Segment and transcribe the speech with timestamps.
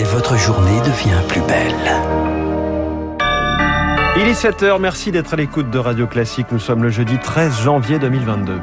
[0.00, 1.74] et votre journée devient plus belle.
[4.16, 6.46] Il est 7h, merci d'être à l'écoute de Radio Classique.
[6.52, 8.54] Nous sommes le jeudi 13 janvier 2022.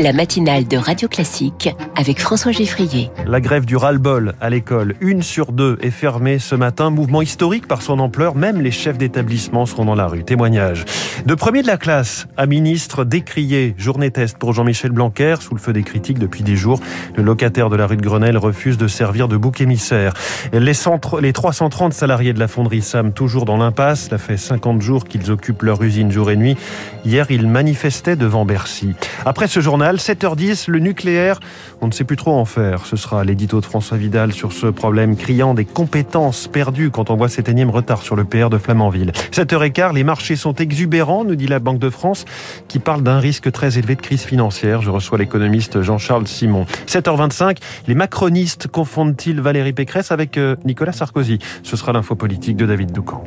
[0.00, 3.12] La matinale de Radio Classique avec François Geffrier.
[3.28, 6.90] La grève du ras-le-bol à l'école, une sur deux, est fermée ce matin.
[6.90, 10.24] Mouvement historique par son ampleur, même les chefs d'établissement seront dans la rue.
[10.24, 10.84] Témoignage.
[11.26, 15.60] De premier de la classe à ministre décrié, journée test pour Jean-Michel Blanquer, sous le
[15.60, 16.80] feu des critiques depuis des jours.
[17.16, 20.12] Le locataire de la rue de Grenelle refuse de servir de bouc émissaire.
[20.52, 20.72] Les,
[21.20, 24.08] les 330 salariés de la fonderie SAM, toujours dans l'impasse.
[24.10, 26.56] Ça fait 50 jours qu'ils occupent leur usine jour et nuit.
[27.04, 28.94] Hier, ils manifestaient devant Bercy.
[29.24, 31.40] Après ce journal, 7h10, le nucléaire,
[31.80, 32.86] on ne sait plus trop en faire.
[32.86, 37.16] Ce sera l'édito de François Vidal sur ce problème criant des compétences perdues quand on
[37.16, 39.12] voit cet énième retard sur le PR de Flamanville.
[39.32, 42.24] 7h15, les marchés sont exubérants, nous dit la Banque de France,
[42.68, 44.82] qui parle d'un risque très élevé de crise financière.
[44.82, 46.66] Je reçois l'économiste Jean-Charles Simon.
[46.86, 51.38] 7h25, les macronistes confondent-ils Valérie Pécresse avec euh, Nicolas Sarkozy?
[51.62, 53.24] Ce sera l'info politique de David Doucan.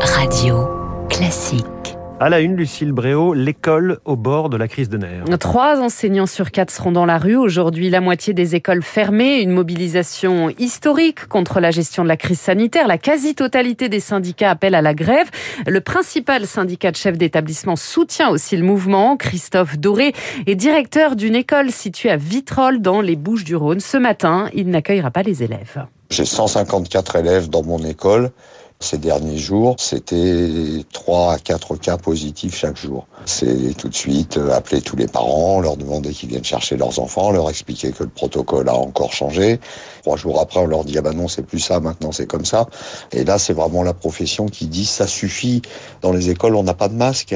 [0.00, 0.68] Radio
[1.08, 1.77] classique.
[2.20, 5.24] À la une, Lucille Bréau, l'école au bord de la crise de nerfs.
[5.38, 7.36] Trois enseignants sur quatre seront dans la rue.
[7.36, 9.40] Aujourd'hui, la moitié des écoles fermées.
[9.40, 12.88] Une mobilisation historique contre la gestion de la crise sanitaire.
[12.88, 15.28] La quasi-totalité des syndicats appellent à la grève.
[15.64, 19.16] Le principal syndicat de chefs d'établissement soutient aussi le mouvement.
[19.16, 20.12] Christophe Doré
[20.48, 23.78] est directeur d'une école située à Vitrolles dans les Bouches du Rhône.
[23.78, 25.84] Ce matin, il n'accueillera pas les élèves.
[26.10, 28.32] J'ai 154 élèves dans mon école.
[28.80, 33.08] Ces derniers jours, c'était 3 à 4 cas positifs chaque jour.
[33.24, 37.00] C'est tout de suite euh, appeler tous les parents, leur demander qu'ils viennent chercher leurs
[37.00, 39.58] enfants, leur expliquer que le protocole a encore changé.
[40.02, 42.44] Trois jours après, on leur dit ah ben non, c'est plus ça, maintenant c'est comme
[42.44, 42.68] ça.
[43.10, 45.60] Et là, c'est vraiment la profession qui dit ça suffit.
[46.00, 47.34] Dans les écoles, on n'a pas de masque.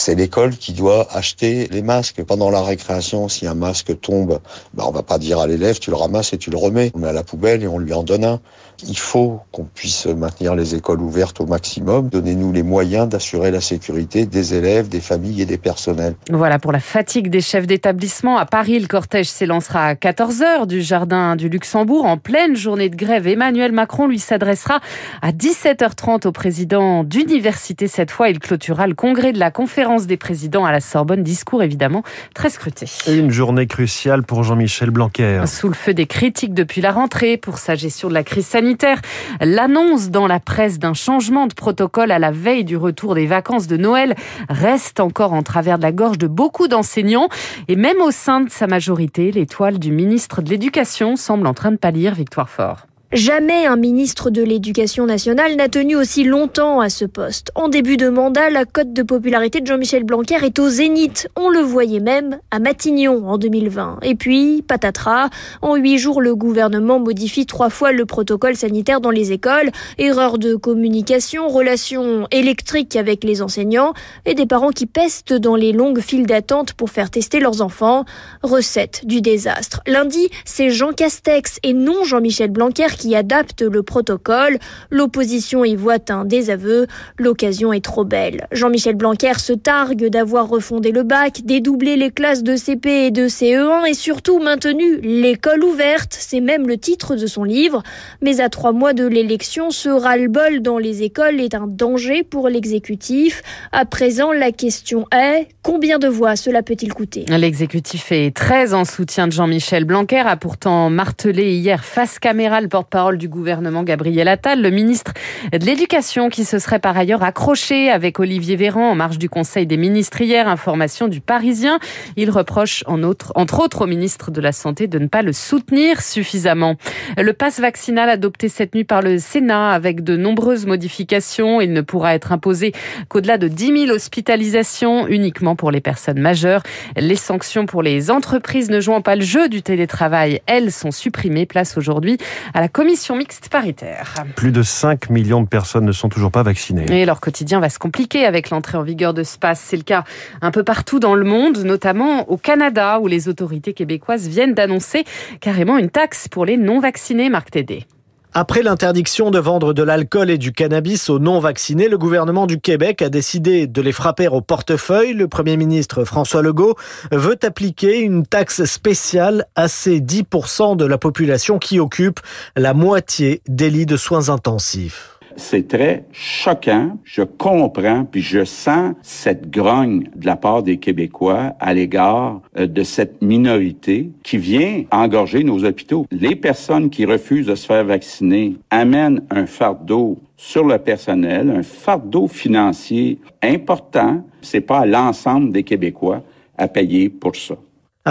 [0.00, 2.24] C'est l'école qui doit acheter les masques.
[2.24, 4.40] Pendant la récréation, si un masque tombe,
[4.72, 6.90] ben on va pas dire à l'élève tu le ramasses et tu le remets.
[6.94, 8.40] On met à la poubelle et on lui en donne un.
[8.88, 12.08] Il faut qu'on puisse maintenir les écoles ouvertes au maximum.
[12.08, 16.14] Donnez-nous les moyens d'assurer la sécurité des élèves, des familles et des personnels.
[16.30, 18.38] Voilà pour la fatigue des chefs d'établissement.
[18.38, 22.06] À Paris, le cortège s'élancera à 14h du Jardin du Luxembourg.
[22.06, 24.80] En pleine journée de grève, Emmanuel Macron lui s'adressera
[25.20, 27.86] à 17h30 au président d'université.
[27.86, 31.22] Cette fois, il clôturera le congrès de la conférence des présidents à la Sorbonne.
[31.22, 32.02] Discours évidemment
[32.34, 32.86] très scruté.
[33.08, 35.42] Une journée cruciale pour Jean-Michel Blanquer.
[35.46, 39.00] Sous le feu des critiques depuis la rentrée pour sa gestion de la crise sanitaire
[39.40, 43.66] L'annonce dans la presse d'un changement de protocole à la veille du retour des vacances
[43.66, 44.14] de Noël
[44.48, 47.28] reste encore en travers de la gorge de beaucoup d'enseignants.
[47.68, 51.72] Et même au sein de sa majorité, l'étoile du ministre de l'Éducation semble en train
[51.72, 52.14] de pâlir.
[52.14, 52.89] Victoire Fort.
[53.12, 57.50] Jamais un ministre de l'Éducation nationale n'a tenu aussi longtemps à ce poste.
[57.56, 61.26] En début de mandat, la cote de popularité de Jean-Michel Blanquer est au zénith.
[61.34, 63.98] On le voyait même à Matignon en 2020.
[64.02, 65.28] Et puis, patatras,
[65.60, 69.72] en huit jours, le gouvernement modifie trois fois le protocole sanitaire dans les écoles.
[69.98, 73.92] Erreur de communication, relations électriques avec les enseignants
[74.24, 78.04] et des parents qui pestent dans les longues files d'attente pour faire tester leurs enfants.
[78.44, 79.80] Recette du désastre.
[79.88, 84.58] Lundi, c'est Jean Castex et non Jean-Michel Blanquer qui adapte le protocole.
[84.90, 86.86] L'opposition y voit un désaveu.
[87.18, 88.46] L'occasion est trop belle.
[88.52, 93.26] Jean-Michel Blanquer se targue d'avoir refondé le bac, dédoublé les classes de CP et de
[93.26, 96.14] CE1 et surtout maintenu l'école ouverte.
[96.18, 97.82] C'est même le titre de son livre.
[98.20, 102.50] Mais à trois mois de l'élection, ce ras-le-bol dans les écoles est un danger pour
[102.50, 103.42] l'exécutif.
[103.72, 107.24] À présent, la question est combien de voix cela peut-il coûter?
[107.28, 112.68] L'exécutif est très en soutien de Jean-Michel Blanquer, a pourtant martelé hier face caméra le
[112.68, 115.14] porte parole du gouvernement Gabriel Attal, le ministre
[115.52, 119.66] de l'Éducation qui se serait par ailleurs accroché avec Olivier Véran en marge du Conseil
[119.66, 120.48] des ministres hier.
[120.48, 121.78] Information du Parisien.
[122.16, 126.76] Il reproche entre autres au ministre de la Santé de ne pas le soutenir suffisamment.
[127.16, 131.60] Le passe vaccinal adopté cette nuit par le Sénat avec de nombreuses modifications.
[131.60, 132.72] Il ne pourra être imposé
[133.08, 136.62] qu'au-delà de 10 000 hospitalisations uniquement pour les personnes majeures.
[136.96, 141.46] Les sanctions pour les entreprises ne jouant pas le jeu du télétravail, elles sont supprimées.
[141.46, 142.18] Place aujourd'hui
[142.52, 144.14] à la commission mixte paritaire.
[144.36, 146.86] Plus de 5 millions de personnes ne sont toujours pas vaccinées.
[146.90, 149.60] Et leur quotidien va se compliquer avec l'entrée en vigueur de ce pass.
[149.60, 150.04] C'est le cas
[150.40, 155.04] un peu partout dans le monde, notamment au Canada, où les autorités québécoises viennent d'annoncer
[155.42, 157.84] carrément une taxe pour les non-vaccinés, Marc Tédé.
[158.32, 163.02] Après l'interdiction de vendre de l'alcool et du cannabis aux non-vaccinés, le gouvernement du Québec
[163.02, 165.14] a décidé de les frapper au portefeuille.
[165.14, 166.76] Le Premier ministre François Legault
[167.10, 172.20] veut appliquer une taxe spéciale à ces 10% de la population qui occupe
[172.54, 175.19] la moitié des lits de soins intensifs.
[175.40, 176.98] C'est très choquant.
[177.02, 182.66] Je comprends, puis je sens cette grogne de la part des Québécois à l'égard euh,
[182.66, 186.06] de cette minorité qui vient engorger nos hôpitaux.
[186.10, 191.62] Les personnes qui refusent de se faire vacciner amènent un fardeau sur le personnel, un
[191.62, 194.22] fardeau financier important.
[194.42, 196.22] C'est pas l'ensemble des Québécois
[196.58, 197.56] à payer pour ça.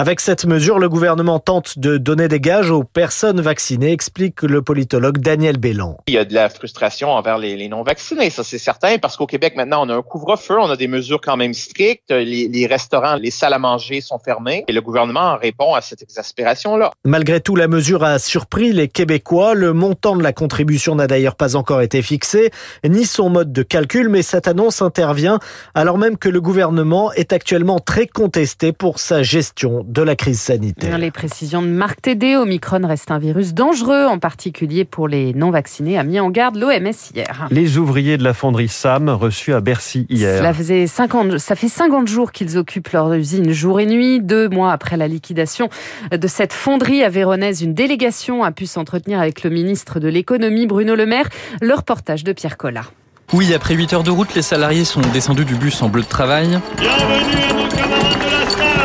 [0.00, 4.62] Avec cette mesure, le gouvernement tente de donner des gages aux personnes vaccinées, explique le
[4.62, 5.98] politologue Daniel Bélan.
[6.06, 9.56] Il y a de la frustration envers les, non-vaccinés, ça c'est certain, parce qu'au Québec
[9.56, 13.30] maintenant on a un couvre-feu, on a des mesures quand même strictes, les, restaurants, les
[13.30, 16.92] salles à manger sont fermées, et le gouvernement répond à cette exaspération-là.
[17.04, 19.52] Malgré tout, la mesure a surpris les Québécois.
[19.52, 22.52] Le montant de la contribution n'a d'ailleurs pas encore été fixé,
[22.88, 25.40] ni son mode de calcul, mais cette annonce intervient
[25.74, 30.40] alors même que le gouvernement est actuellement très contesté pour sa gestion de la crise
[30.40, 30.98] sanitaire.
[30.98, 35.98] Les précisions de Marc Tédé, Omicron reste un virus dangereux, en particulier pour les non-vaccinés,
[35.98, 37.48] a mis en garde l'OMS hier.
[37.50, 40.42] Les ouvriers de la fonderie SAM reçus à Bercy hier.
[40.42, 44.20] Ça, faisait 50, ça fait 50 jours qu'ils occupent leur usine jour et nuit.
[44.20, 45.68] Deux mois après la liquidation
[46.12, 50.68] de cette fonderie à Véronèse, une délégation a pu s'entretenir avec le ministre de l'économie
[50.68, 51.28] Bruno Le Maire.
[51.60, 52.84] Le reportage de Pierre Collat.
[53.32, 56.08] Oui, après 8 heures de route, les salariés sont descendus du bus en bleu de
[56.08, 56.60] travail.
[56.76, 57.89] Bienvenue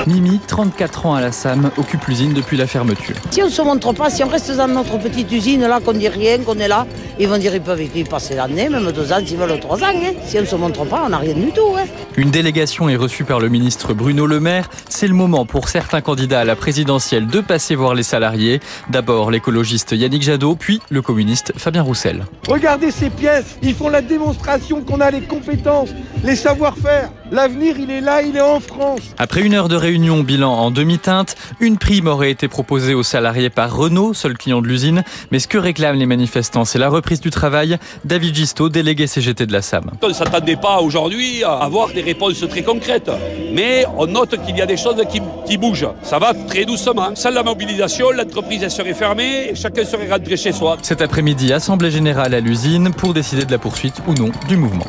[0.07, 3.16] Mimi, 34 ans à la SAM, occupe l'usine depuis la fermeture.
[3.31, 5.94] Si on ne se montre pas, si on reste dans notre petite usine là, qu'on
[5.94, 6.86] dit rien, qu'on est là,
[7.19, 9.88] ils vont dire qu'ils peuvent y passer l'année, même deux ans, s'ils veulent trois ans.
[9.88, 10.13] Hein.
[10.25, 11.75] Si on ne se montre pas, on n'a rien du tout.
[11.75, 11.86] Hein.
[12.18, 14.69] Une délégation est reçue par le ministre Bruno Le Maire.
[14.90, 18.60] C'est le moment pour certains candidats à la présidentielle de passer voir les salariés.
[18.90, 22.25] D'abord l'écologiste Yannick Jadot, puis le communiste Fabien Roussel.
[22.48, 25.90] Regardez ces pièces, ils font la démonstration qu'on a les compétences,
[26.24, 27.10] les savoir-faire.
[27.31, 29.00] L'avenir, il est là, il est en France.
[29.18, 33.50] Après une heure de réunion, bilan en demi-teinte, une prime aurait été proposée aux salariés
[33.50, 35.04] par Renault, seul client de l'usine.
[35.31, 37.77] Mais ce que réclament les manifestants, c'est la reprise du travail.
[38.04, 39.89] David Gisto, délégué CGT de la SAM.
[40.04, 43.10] On ne s'attendait pas aujourd'hui à avoir des réponses très concrètes.
[43.51, 45.89] Mais on note qu'il y a des choses qui, bougent.
[46.04, 47.16] Ça va très doucement.
[47.16, 50.78] Sans la mobilisation, l'entreprise serait fermée et chacun serait rentré chez soi.
[50.83, 54.86] Cet après-midi, Assemblée générale à l'usine pour décider de la poursuite ou non du mouvement.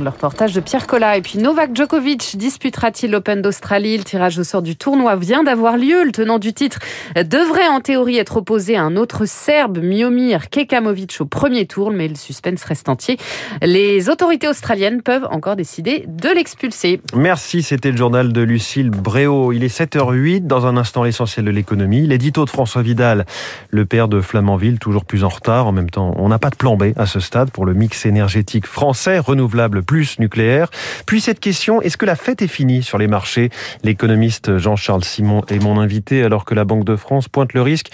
[0.00, 1.16] Le reportage de Pierre Collat.
[1.16, 3.96] Et puis Novak Djokovic disputera-t-il l'Open d'Australie?
[3.96, 6.04] Le tirage au sort du tournoi vient d'avoir lieu.
[6.04, 6.78] Le tenant du titre
[7.16, 12.08] devrait en théorie être opposé à un autre Serbe, Miomir Kekamovic, au premier tour, mais
[12.08, 13.18] le suspense reste entier.
[13.62, 17.00] Les autorités australiennes peuvent encore décider de l'expulser.
[17.14, 19.52] Merci, c'était le journal de Lucille Bréau.
[19.52, 22.06] Il est 7h08, dans un instant l'essentiel de l'économie.
[22.06, 23.26] L'édito de François Vidal,
[23.70, 25.66] le père de Flamanville, toujours plus en retard.
[25.66, 28.06] En même temps, on n'a pas de plan B à ce stade pour le mix
[28.06, 30.70] énergétique français renouvelable plus nucléaire.
[31.06, 33.50] Puis cette question, est-ce que la fête est finie sur les marchés?
[33.82, 37.90] L'économiste Jean-Charles Simon est mon invité alors que la Banque de France pointe le risque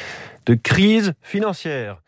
[0.46, 2.00] de crise financière.